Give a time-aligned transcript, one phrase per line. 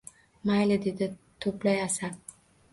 [0.51, 1.09] Mayli dedi,
[1.47, 2.19] to‘play asal